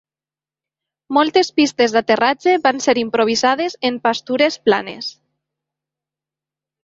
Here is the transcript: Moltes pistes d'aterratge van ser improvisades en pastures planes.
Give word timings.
Moltes 1.17 1.51
pistes 1.59 1.91
d'aterratge 1.95 2.55
van 2.63 2.81
ser 2.87 2.95
improvisades 3.01 3.77
en 3.89 3.99
pastures 4.07 4.57
planes. 4.69 5.11